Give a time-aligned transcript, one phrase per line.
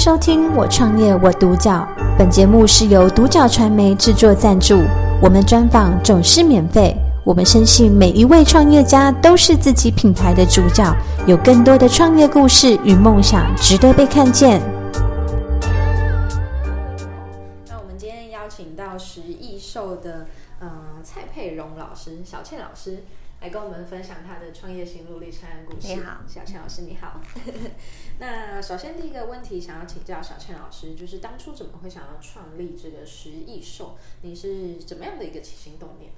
[0.00, 1.86] 收听《我创业我独角》，
[2.16, 4.80] 本节目是由独角传媒制作赞助，
[5.20, 6.96] 我们专访总是免费。
[7.22, 10.90] 我们深信每一位创业家都是自己品牌的主角，
[11.26, 14.62] 有更多的创业故事与梦想值得被看见。
[17.68, 20.28] 那我们今天邀请到食艺兽的
[20.60, 20.70] 呃
[21.04, 23.04] 蔡佩蓉老师，小倩老师。
[23.40, 25.94] 来跟我们分享他的创业心路历程故事。
[25.94, 27.18] 你好，小倩老师，你好。
[28.20, 33.96] 那首先第一个问题想要请教小倩老师，就是当初怎么会想要创立这个食艺兽？
[34.20, 36.12] 你是怎么样的一个起心动念？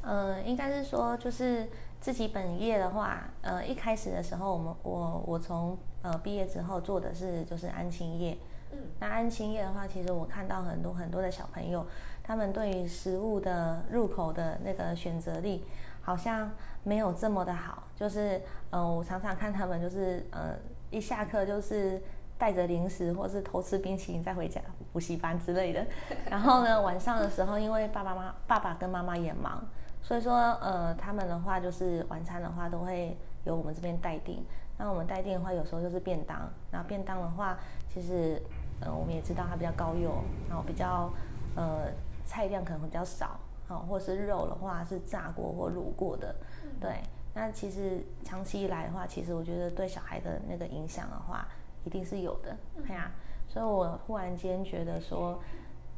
[0.00, 1.68] 呃，应该是说，就是
[2.00, 8.38] 自己本业的话，呃，一开始的时候，我们我我从呃毕业之后做的是就是安亲业。
[8.72, 11.86] 嗯，那安亲业的话，其实我看到很多很多的小朋友，
[12.22, 15.62] 他们对于食物的入口的那个选择力。
[16.04, 16.50] 好像
[16.82, 18.36] 没有这么的好，就是，
[18.70, 20.54] 嗯、呃，我常常看他们，就是，呃，
[20.90, 22.00] 一下课就是
[22.36, 24.60] 带着零食，或是偷吃冰淇淋再回家
[24.92, 25.84] 补习班之类的。
[26.30, 29.64] 然后呢，晚上的时候，因为爸爸妈爸爸跟妈妈也忙，
[30.02, 34.44] 所以说，呃，他们的话就是晚餐的话都会由我们这边待定。
[34.76, 36.50] 那我们待定的话，有时候就是便当。
[36.70, 37.56] 那便当的话，
[37.88, 38.42] 其实，
[38.80, 40.12] 呃，我们也知道它比较高油，
[40.48, 41.08] 然后比较，
[41.54, 41.86] 呃，
[42.26, 43.38] 菜量可能会比较少。
[43.66, 46.34] 好，或是肉的话是炸过或卤过的，
[46.80, 47.00] 对。
[47.36, 51.48] 那其实长期以来的话，其实我觉得对小孩的那个影响的话，
[51.84, 53.10] 一定是有的，对呀。
[53.48, 55.40] 所以我忽然间觉得说，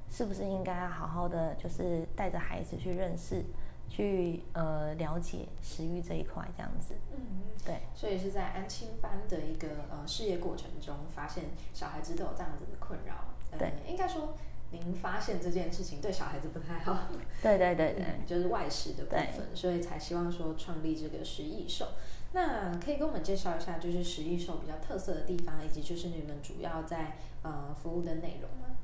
[0.08, 3.44] 是不是应该要好好的，就是带着孩子去认识，
[3.86, 6.94] 去呃了解食欲这一块，这样子。
[7.12, 7.80] 嗯，对。
[7.94, 11.44] 所以是在安亲班的一个呃事业过程中，发现
[11.74, 13.14] 小孩子都有这样子的困扰。
[13.58, 14.34] 对，应该说。
[14.72, 17.08] 您发现这件事情对小孩子不太好，
[17.40, 21.86] 对对对对，嗯、就是外食的部分，所以才希望说创立这个食艺兽。
[22.32, 28.76] 那可以跟我们介绍一下，就是食艺兽比较特色的地方，以及就是你们主要在呃服务的内容吗？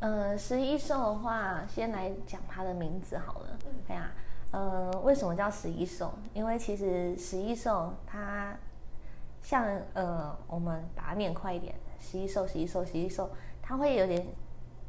[0.00, 3.58] 呃，食艺兽的话，先来讲它的名字好了。
[3.66, 4.12] 嗯，对呀，
[4.50, 6.14] 呃，为什么叫食艺兽？
[6.32, 8.56] 因为其实食艺兽它
[9.42, 13.30] 像呃，我们把它念快一点，食艺兽，食艺兽，食艺兽，
[13.62, 14.26] 它会有点。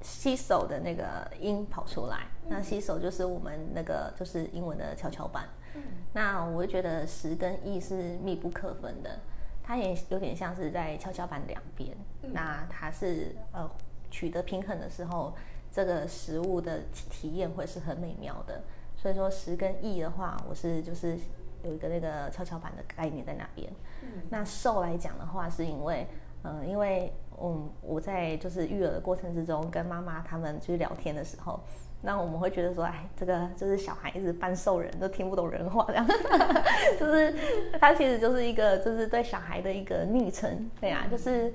[0.01, 5.45] 洗手的那个音跑出来，那吸手就是我们那个就是英文的跷跷板。
[5.73, 5.81] 嗯，
[6.13, 9.19] 那我就觉得十跟一是密不可分的，
[9.63, 11.97] 它也有点像是在跷跷板两边。
[12.21, 13.69] 嗯，那它是呃
[14.11, 15.33] 取得平衡的时候，
[15.71, 18.61] 这个食物的体验会是很美妙的。
[18.95, 21.17] 所以说十跟一的话，我是就是
[21.63, 23.67] 有一个那个跷跷板的概念在那边。
[24.03, 26.07] 嗯，那瘦来讲的话，是因为
[26.43, 27.11] 嗯、呃、因为。
[27.39, 31.59] 嗯，我在就是育儿的过程之中，跟妈妈他们去聊天的时候，
[32.01, 36.07] 那我们会觉得说，哎，这个就是小孩一直半兽人，都听不懂人话，这样，
[36.99, 37.35] 就是
[37.79, 41.53] 他其实就是一个，就是对小孩的一个昵称，对呀、啊，就是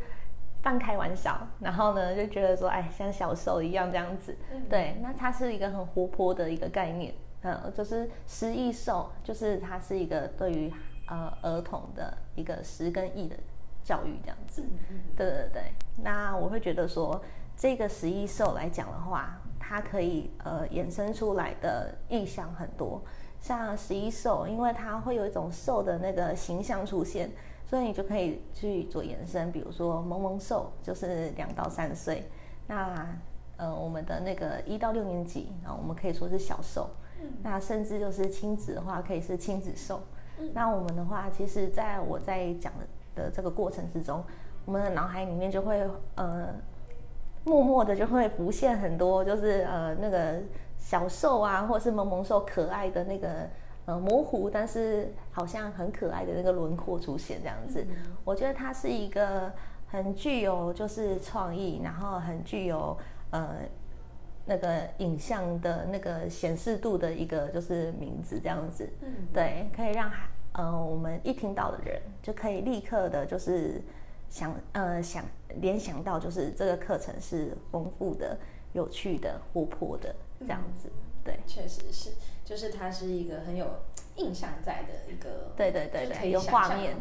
[0.62, 4.36] 半开玩笑，然后呢就觉得说，哎，像小兽一样这样子，
[4.70, 7.12] 对，那它是一个很活泼的一个概念，
[7.42, 10.72] 嗯，就是食艺兽，就是它是一个对于
[11.08, 13.36] 呃儿童的一个食跟亿的。
[13.82, 14.62] 教育这样子，
[15.16, 15.62] 对对对。
[15.96, 17.20] 那我会觉得说，
[17.56, 23.02] 这个十一兽来讲的话，它可以呃衍生出来的意象很多。
[23.40, 27.30] 像十一兽，因为它会有一种兽的那个形象出现，
[27.66, 29.50] 所以你就可以去做延伸。
[29.50, 32.30] 比如说萌萌兽，就是两到三岁。
[32.68, 33.06] 那
[33.56, 36.88] 呃我们的那个一到六年级，然后我们可以说是小兽。
[37.42, 40.00] 那甚至就是亲子的话，可以是亲子兽。
[40.54, 42.86] 那我们的话，其实在我在讲的。
[43.14, 44.22] 的这个过程之中，
[44.64, 46.48] 我们的脑海里面就会呃，
[47.44, 50.40] 默默的就会浮现很多，就是呃那个
[50.78, 53.48] 小兽啊，或者是萌萌兽可爱的那个
[53.86, 57.84] 呃模糊，但是好像很可爱的那个轮廓出现这样子。
[57.88, 59.52] 嗯、我觉得它是一个
[59.88, 62.96] 很具有就是创意，然后很具有
[63.30, 63.56] 呃
[64.44, 68.88] 那个影像的那个显示度的一个就是名字这样子。
[69.02, 70.28] 嗯，对，可以让孩。
[70.52, 73.82] 呃，我们一听到的人就可以立刻的，就是
[74.28, 75.24] 想呃想
[75.60, 78.38] 联想到，就是这个课程是丰富的、
[78.72, 80.88] 有趣的、活泼的这样子。
[80.88, 82.10] 嗯、对，确实是，
[82.44, 83.66] 就是它是一个很有
[84.16, 86.96] 印象在的一个，对对对对，可以有画面。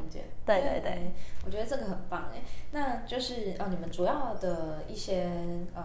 [0.46, 1.12] 对对对，
[1.46, 2.42] 我觉得这个很棒哎。
[2.72, 5.30] 那就是哦，你们主要的一些
[5.76, 5.84] 呃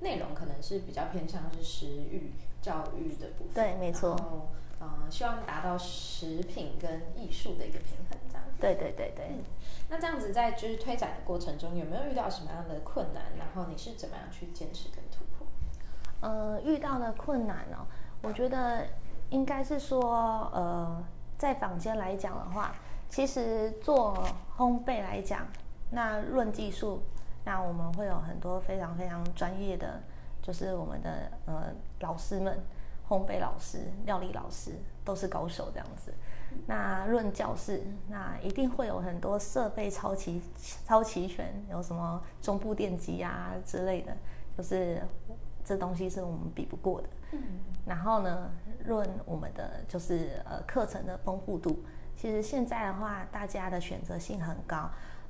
[0.00, 3.52] 内容可能是比较偏向是食育教育的部分。
[3.54, 4.16] 对，没错。
[4.80, 8.60] 呃，希望达到食品跟艺术的一个平衡，这样子。
[8.60, 9.26] 对对对对。
[9.30, 9.44] 嗯，
[9.88, 13.22] 那这样子在就是推展的过程中，有没有遇到什么样的困难？
[13.38, 15.46] 然后你是怎么样去坚持跟突破？
[16.20, 17.86] 呃，遇到的困难哦，
[18.22, 18.86] 我觉得
[19.30, 21.04] 应该是说，呃，
[21.38, 22.74] 在坊间来讲的话，
[23.08, 25.46] 其实做烘焙来讲，
[25.90, 27.02] 那论技术，
[27.44, 30.00] 那我们会有很多非常非常专业的，
[30.42, 32.58] 就是我们的呃老师们，
[33.08, 34.72] 烘焙老师、料理老师
[35.04, 36.12] 都是高手这样子。
[36.66, 40.40] 那论教室，那一定会有很多设备超齐
[40.86, 44.16] 超齐全，有什么中部电机啊之类的，
[44.56, 45.02] 就是
[45.64, 47.08] 这东西是我们比不过的。
[47.32, 47.40] 嗯。
[47.84, 48.50] 然后呢，
[48.86, 51.82] 论我们的就是呃课程的丰富度，
[52.16, 54.88] 其实现在的话，大家的选择性很高。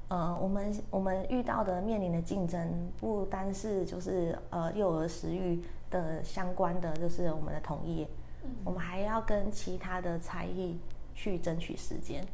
[0.08, 5.64] 呃，我们我们遇到的面临的竞争，不单是就是呃幼儿食育
[6.02, 8.08] 的相关的，就是我们的同业，
[8.42, 10.80] 嗯，我们还要跟其他的才艺
[11.14, 12.26] 去争取时间。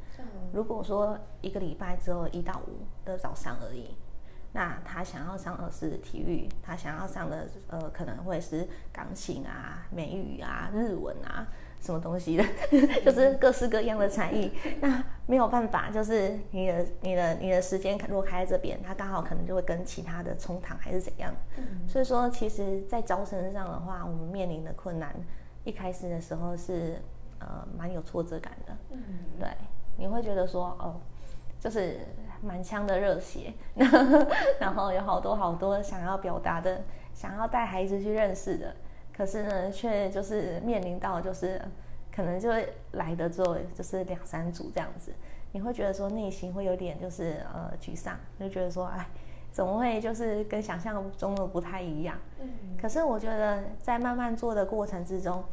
[0.52, 3.94] 如果说一个礼拜只有一到五的早上而已，
[4.52, 11.46] 那他想要上的是体育，他想要上的呃可能会是钢琴啊、美语啊、日文啊。
[11.82, 12.44] 什么东西的，
[13.02, 14.52] 就是各式各样的才艺。
[14.82, 21.32] 那没有办法，就是你的、你的、你的时间如果开在这边，他刚好可能就会跟其他的冲堂还是怎样。
[21.86, 25.14] 所以说，其实，在招生上的话，我们面临的困难，
[25.62, 27.00] 一开始的时候是
[27.38, 28.76] 呃蛮有挫折感的。
[28.90, 29.00] 嗯
[29.38, 29.48] 对，
[29.96, 31.00] 你会觉得说哦，
[31.60, 32.00] 就是
[32.42, 33.54] 满腔的热血，
[34.58, 36.82] 然后有好多好多想要表达的，
[37.14, 38.74] 想要带孩子去认识的。
[39.16, 41.62] 可是呢，却就是面临到就是，
[42.12, 45.12] 可能就会来的之后就是两三组这样子，
[45.52, 49.06] 你会觉得说内心会有点就是呃沮丧，就觉得说哎，
[49.50, 52.16] 怎么会就是跟想象中的不太一样？
[52.40, 52.48] 嗯。
[52.80, 55.44] 可是我觉得在慢慢做的过程之中，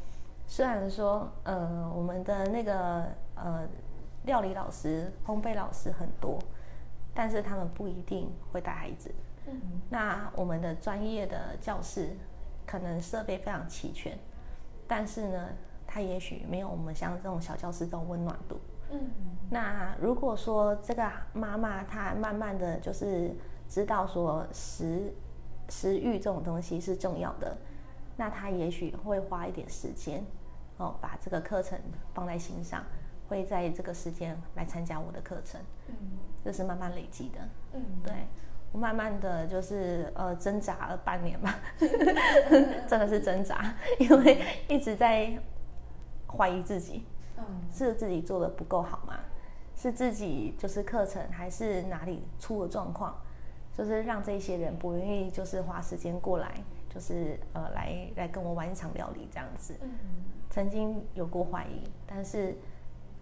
[0.46, 3.06] 虽然说呃我们的那个
[3.36, 3.68] 呃
[4.26, 6.38] 料理老师、烘焙老师很多，
[7.14, 9.14] 但是他们不一定会带孩子。
[9.48, 9.62] 嗯。
[9.90, 12.16] 那我们的专业的教室。
[12.70, 14.20] 可能设备非常齐全，
[14.86, 15.48] 但是呢，
[15.88, 18.60] 他也许没有我们像这种小教室这种温暖度。
[18.92, 19.10] 嗯，
[19.50, 23.34] 那如果说这个妈妈她慢慢的就是
[23.68, 25.14] 知道说食
[25.70, 27.58] 食欲这种东西是重要的，
[28.16, 30.24] 那她也许会花一点时间
[30.78, 31.80] 哦，把这个课程
[32.14, 32.84] 放在心上，
[33.28, 35.60] 会在这个时间来参加我的课程。
[35.88, 35.96] 嗯，
[36.44, 37.40] 这是慢慢累积的。
[37.74, 38.14] 嗯，对。
[38.74, 41.58] 我慢慢的就是呃挣扎了半年吧，
[42.86, 45.32] 真的是挣扎，因为一直在
[46.28, 47.06] 怀疑自己，
[47.72, 49.20] 是自己做的不够好吗？
[49.76, 53.16] 是自己就是课程还是哪里出了状况？
[53.72, 56.52] 就是让这些人不愿意就是花时间过来，
[56.90, 59.76] 就是呃来来跟我玩一场料理这样子。
[60.50, 62.58] 曾经有过怀疑，但是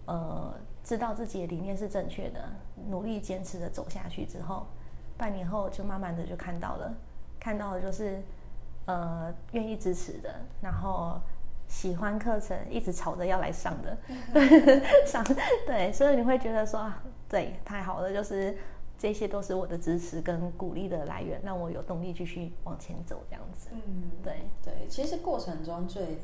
[0.05, 2.49] 呃知道自己的理念是正确的，
[2.89, 4.65] 努力坚持的走下去之后。
[5.17, 6.93] 半年后就慢慢的就看到了，
[7.39, 8.21] 看到的就是，
[8.85, 11.21] 呃，愿意支持的，然后
[11.67, 13.97] 喜欢课程，一直吵着要来上的，
[15.05, 15.23] 上
[15.65, 16.91] 对，所以你会觉得说，
[17.29, 18.57] 对，太好了，就是
[18.97, 23.69] 这些都是我的支持跟鼓励的来源，让我有动力继续往前走这样子。
[23.71, 24.33] 嗯，对
[24.63, 26.17] 对，其实过程中最。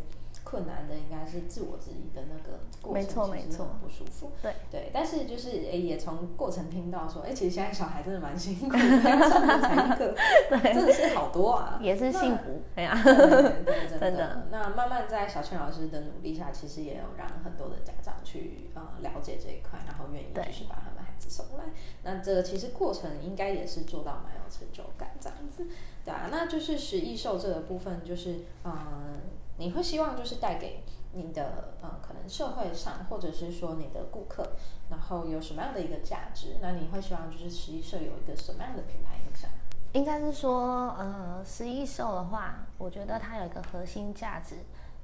[0.43, 4.31] 困难的应该是自我质疑的那个过程，没错没错，不舒服。
[4.41, 8.79] 对对，但是就是诶，也从过程听到说，哎，其实现在小孩真的蛮辛苦的，
[9.29, 10.13] 上的才艺课，
[10.49, 14.47] 对，真的是好多啊， 也是幸福，哎呀，对真，真的。
[14.51, 21.65] 那慢慢在小倩老师的努力下，其实也有让很多的家长去呃了解这一块，然后愿意继续把他们孩子送来。
[22.03, 25.67] 那这个其实过程应该也是做到蛮有成就感这样子，
[26.03, 26.27] 对啊。
[26.31, 28.71] 那就是食艺兽这个部分，就是嗯。
[28.71, 29.21] 呃
[29.58, 34.53] 你会希望就是带给你的呃，可能社会上或者是说你的顾客，
[34.89, 36.55] 然后有什么样的一个价值？
[36.62, 39.50] 那你会希望就是十一社有一个什么样的品牌影响？
[39.93, 44.55] 应该是说，呃，十一兽的话，我觉得它有一个核心价值，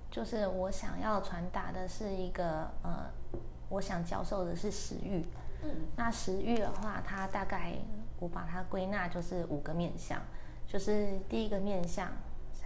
[0.10, 3.12] 就是我想要传达的是一个呃，
[3.68, 5.26] 我想教授的是食欲。
[5.64, 7.74] 嗯，那食欲的话，它大概
[8.20, 10.22] 我把它归纳就是五个面向，
[10.66, 12.10] 就是第一个面向。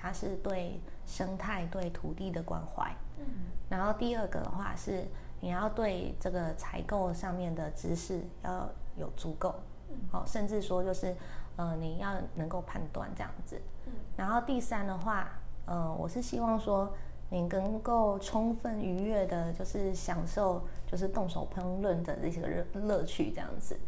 [0.01, 3.25] 它是对生态、对土地的关怀，嗯，
[3.69, 5.05] 然后第二个的话是
[5.39, 8.67] 你要对这个采购上面的知识要
[8.97, 9.53] 有足够，
[9.89, 11.15] 嗯，好，甚至说就是
[11.55, 15.29] 呃你要能够判断这样子，嗯，然后第三的话，
[15.67, 16.91] 呃，我是希望说
[17.29, 23.79] 你能够充分愉悦的，就是享受就是动手烹饪的这些乐乐趣这样子，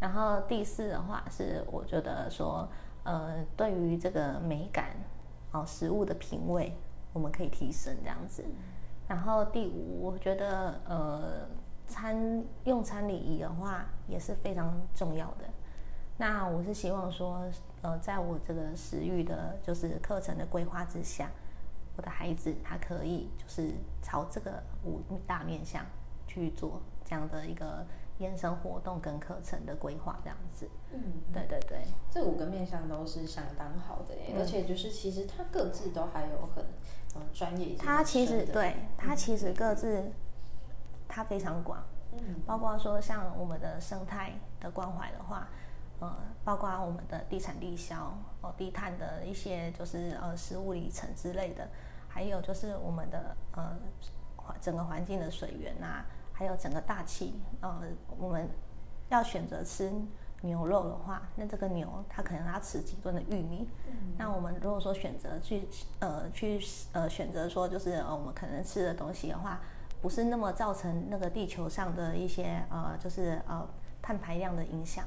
[0.00, 2.68] 然后第四的话是我觉得说
[3.04, 4.96] 呃对于这个美感。
[5.52, 6.72] 哦，食物的品味
[7.12, 8.44] 我们可以提升这样子。
[9.08, 11.48] 然后第五，我觉得呃，
[11.88, 15.44] 餐用餐礼仪的话也是非常重要的。
[16.16, 17.44] 那我是希望说，
[17.82, 21.30] 呃，在我这个食欲的，就是课程的规划之下，
[21.96, 25.84] 我的孩子他可以就是朝这个五大面向
[26.26, 27.84] 去做这样的一个
[28.18, 30.68] 延伸活动跟课程的规划这样子。
[30.92, 31.00] 嗯，
[31.32, 31.84] 对对对，
[32.20, 36.62] 这五个面面向都是相当好的，嗯、而且就是其实他各自都还有很
[37.16, 37.74] 嗯专业。
[37.78, 40.12] 他其实对他其实各自
[41.08, 45.48] 他非常广，嗯，包括说像我们的生态的关怀的话，
[46.00, 48.12] 呃，包括我们的地产地销
[48.42, 51.66] 哦，低碳的一些就是呃食物里程之类的，
[52.06, 53.78] 还有就是我们的呃
[54.36, 57.80] 环整个环境的水源啊，还有整个大气，呃，
[58.18, 58.46] 我们
[59.08, 59.90] 要选择吃。
[60.42, 63.68] 牛肉的话，那这个牛它可能要吃几吨的玉米。
[63.88, 65.68] 嗯、那我们如果说选择去
[65.98, 66.58] 呃去
[66.92, 69.60] 呃选择说就是呃我们可能吃的东西的话，
[70.00, 73.68] 不是那么造成那个地球上的一些呃就是呃
[74.00, 75.04] 碳排量的影响，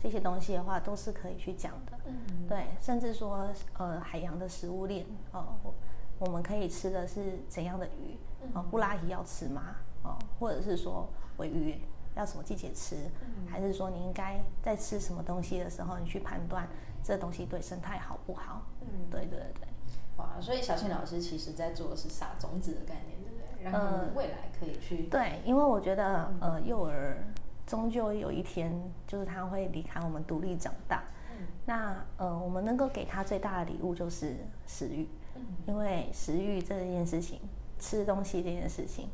[0.00, 1.98] 这些东西的话都是可以去讲的。
[2.06, 5.74] 嗯、对，甚至说呃海洋的食物链哦、呃，
[6.20, 8.16] 我们可以吃的是怎样的鱼？
[8.54, 9.76] 哦、呃，布拉提要吃吗？
[10.04, 11.80] 哦、呃，或者是说尾鱼？
[12.16, 16.66] 要什么季节吃，嗯、还是说你应该在吃什么东西的时候，你去判断
[17.04, 18.62] 这东西对生态好不好？
[18.80, 19.68] 嗯，对对对。
[20.16, 23.64] 哇，所以小倩老师其实在做的是撒种子的概念，对不对？
[23.64, 25.04] 然后未来可以去。
[25.04, 27.22] 呃、对，因为我觉得呃，幼儿
[27.66, 28.72] 终究有一天
[29.06, 31.04] 就是他会离开我们独立长大。
[31.32, 37.38] 嗯、那呃，我们能够给他最大的礼物就是食欲，嗯、因为食欲这件事情，
[37.78, 39.10] 吃东西这件事情，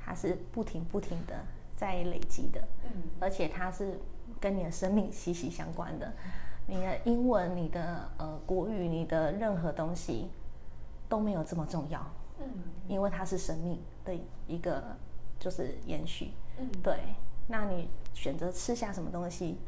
[0.00, 1.34] 它是不停不停的。
[1.78, 4.00] 在累积的，嗯，而且它是
[4.40, 6.12] 跟你的生命息息相关的。
[6.66, 10.28] 你的英文、你的呃国语、你的任何东西
[11.08, 12.04] 都没有这么重要，
[12.40, 12.46] 嗯，
[12.88, 14.12] 因为它是生命的
[14.48, 14.82] 一个
[15.38, 16.98] 就是延续，嗯，对。
[17.46, 19.58] 那你选择吃下什么东西，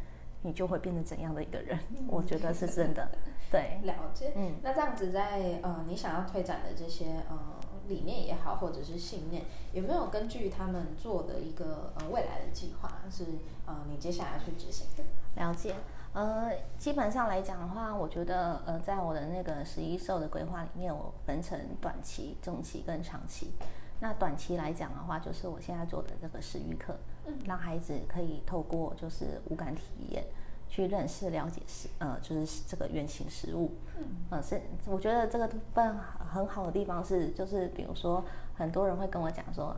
[0.43, 1.79] 你就会变成怎样的一个人？
[1.91, 3.09] 嗯，我觉得是真的，
[3.53, 4.33] 对， 了解。
[4.35, 7.60] 嗯，那这样子在呃你想要推展的这些呃。
[7.91, 9.43] 理念也好，或者是信念，
[9.73, 13.25] 有没有根据他们做的一个呃未来的计划，是
[13.67, 15.03] 呃你接下来去执行的？
[15.35, 15.75] 了解，
[16.13, 23.53] 呃，基本上来讲的话，我觉得呃，在我的那个十一兽的规划里面，我分成短期、中期跟长期。
[24.01, 30.25] 那短期来讲的话，就是我现在做的这个食育课，嗯，让孩子可以透过就是五感体验。
[30.71, 35.95] 去认识、了解食，呃，就是这个原型食物，嗯，呃，是我觉得这个部分
[36.33, 38.25] 很好的地方是，就是比如说，
[38.55, 39.77] 很多人会跟我讲说，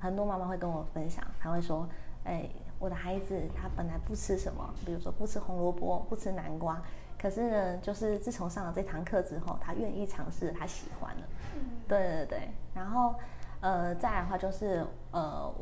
[0.00, 1.86] 很多妈妈会跟我分享，她会说，
[2.24, 2.48] 哎，
[2.78, 6.82] 我的孩子他本来不吃什么，比如说不吃红萝卜，不吃南瓜，
[7.20, 11.22] 可是呢，就是自从上了这堂课之后，他愿意尝试，他喜欢了，
[11.54, 13.14] 嗯，对对对，然后，
[13.60, 15.52] 呃，再来的话就是，呃。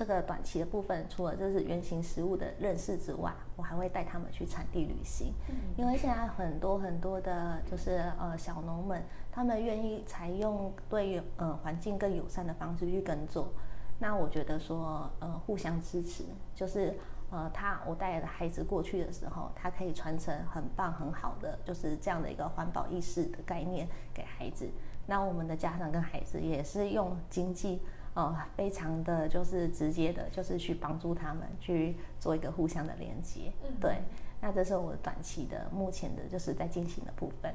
[0.00, 5.34] 这个短期的部分，除了就是原型食物的认识之外，我还会带他们去产地旅行。
[5.46, 13.52] 嗯，因为现在很多很多的，就是呃小农们，他们愿意采用对呃环境更友善的方式去耕作。
[13.98, 24.66] 那我觉得说呃互相支持，就是呃他我带的孩子过去的时候，他可以传承很棒很好的就是这样的一个环保意识的概念给孩子。
[25.06, 27.82] 那我们的家长跟孩子也是用经济。
[28.14, 33.52] 哦，非常的就是直接的，就是去帮助他们去做一个互相的连接。
[33.62, 34.02] 嗯，对。
[34.42, 37.54] 那这是我短期的，目前的就是在进行的部分。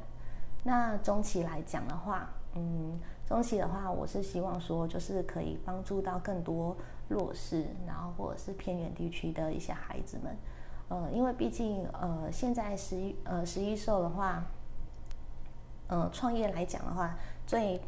[0.64, 10.38] 那中期来讲的话，嗯，中期的话，我是希望说，就是可以帮助到更多弱势，然后或者是偏远地区的一些孩子们。
[10.88, 14.44] 呃，因为毕竟呃，现在十一呃十一兽的话，
[15.88, 17.82] 呃，创业来讲的话，最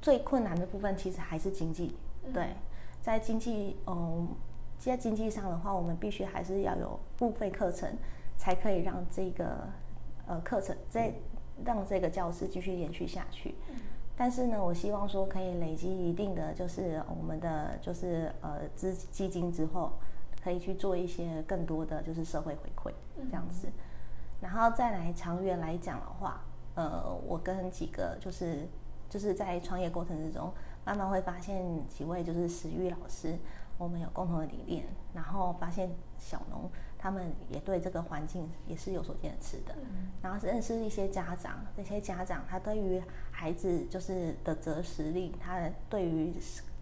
[0.00, 1.96] 最困难的部分其实还是经济，
[2.32, 2.54] 对，
[3.02, 4.28] 在经济，嗯，
[4.78, 7.90] 在经济上的话，我们必须还是要有付费课程，
[8.36, 9.68] 才可以让这个
[10.26, 11.12] 呃课程再
[11.64, 13.56] 让这个教师继续延续下去。
[14.16, 19.92] 但是呢，我希望说可以累积一定的就是我们的就是呃资基金之后，
[20.44, 22.94] 可以去做一些更多的就是社会回馈
[23.28, 23.66] 这样子，
[24.40, 26.42] 然后再来长远来讲的话，
[26.76, 28.68] 呃，我跟几个就是。
[29.08, 30.52] 就是在创业过程之中，
[30.84, 33.36] 慢慢会发现几位就是食育老师，
[33.78, 34.84] 我们有共同的理念，
[35.14, 46.34] 然后发现小农他们也对这个环境也是有所坚持的，嗯、然后认识一些家长，这些家长他对于孩子就是的择食力，他对于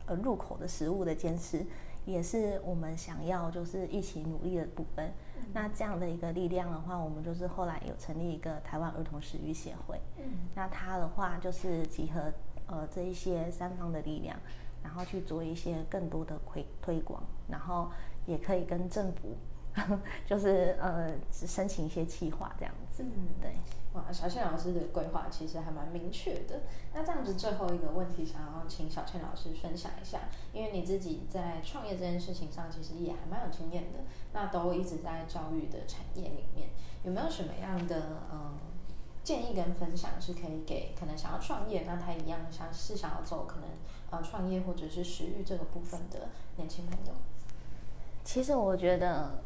[0.07, 1.64] 呃入口的食物的坚持，
[2.04, 5.12] 也是我们想要就是一起努力的部分。
[5.44, 10.00] 嗯、那这样的一个力量的话，我们就是后来有成立一个台湾儿童食育协会。
[10.16, 10.24] 嗯，
[10.54, 12.32] 那它的话就是集合
[12.66, 14.36] 呃这一些三方的力量，
[14.82, 17.90] 然后去做一些更多的推推广，然后
[18.26, 19.36] 也可以跟政府
[20.26, 23.02] 就是呃，只申请一些计划这样子。
[23.02, 23.52] 嗯，对。
[23.95, 26.62] 哇，小倩老师的规划其实还蛮明确的。
[26.93, 34.00] 那这样子，最后一个问题，想要请小倩老师分享一下，因为你自己在创业这件事情上，其实也还蛮有经验的。
[34.33, 36.71] 那都一直在教育的产业里面，
[37.04, 38.59] 有没有什么样的嗯
[39.23, 43.69] 建议跟分享，是可以给可能想要创业，那他一样想是想要走可能
[44.11, 47.12] 呃创业或者是食育这个部分的年轻朋友？
[48.25, 49.43] 其实我觉得，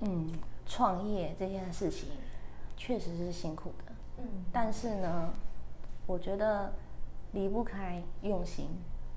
[0.00, 0.28] 嗯，
[0.66, 2.08] 创业这件事情。
[2.80, 5.30] 确实是辛苦的，嗯，但是呢，
[6.06, 6.72] 我觉得
[7.32, 8.68] 离不开用心，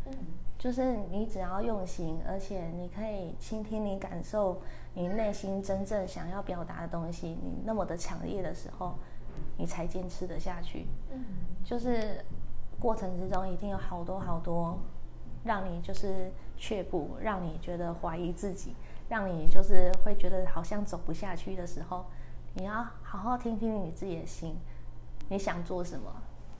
[0.07, 0.13] 嗯，
[0.57, 4.59] 就是你只要用心，而且你可以倾听你感受
[4.95, 8.95] 你内心真正想要表达的东西，你那么的强烈的时候，
[9.59, 11.23] 你才坚持得下去，嗯，
[11.63, 12.25] 就是
[12.79, 14.75] 过程之中一定有好多好多
[15.43, 18.73] 让你就是却步，让你觉得怀疑自己，
[19.11, 22.05] 让你就是会觉得好像走不下去的时候。
[22.53, 24.55] 你要好好听听你自己的心，
[25.27, 26.13] 你想做什么？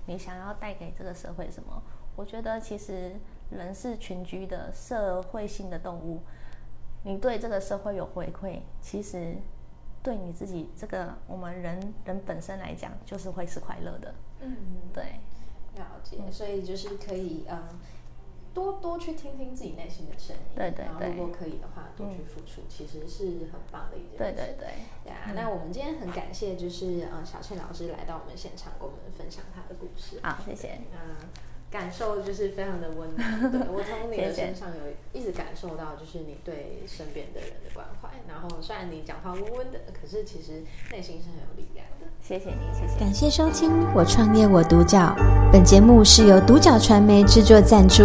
[0.05, 1.81] 你想要带给这个社会什么？
[2.17, 3.15] 我觉得其实
[3.49, 6.21] 人是群居的社会性的动物，
[7.03, 9.37] 你对这个社会有回馈，其实
[10.03, 14.13] 对你自己这个我们人人本身来讲，就是会是快乐的。
[14.41, 14.57] 嗯，
[14.93, 15.19] 对，
[15.75, 16.19] 了解。
[16.29, 17.63] 所以就是可以嗯。
[18.53, 24.17] 多多去听听自己内心的声音，对对对，然后如果可以的话，多去付出，嗯、其实是很棒的一件事。
[24.17, 24.67] 对对对，
[25.05, 25.31] 对啊。
[25.33, 30.19] 那我们今天很感谢，就是呃小倩老师来到我们现场，跟我们分享她的故事。
[30.21, 30.79] 好，谢谢。
[30.91, 30.97] 那
[31.71, 33.39] 感受就是非常的温暖。
[33.49, 38.09] 对，我从你的身上有一直感受到，就是你对身边的人的关怀。
[38.27, 42.07] 然后虽然你讲话温温的，可是其实内心是很有力量的。
[42.21, 42.99] 谢谢你，谢谢。
[42.99, 44.99] 感谢收听《我创业我独角》，
[45.51, 48.03] 本节目是由独角传媒制作赞助。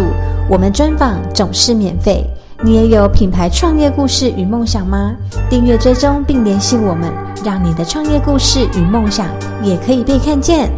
[0.49, 2.25] 我们专访总是免费，
[2.63, 5.13] 你也有品牌创业故事与梦想吗？
[5.49, 9.27] 订阅追踪并联系我们，让你的创业故事与梦想
[9.61, 10.71] 也可以被看见。